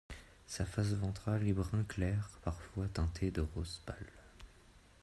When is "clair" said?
1.83-2.27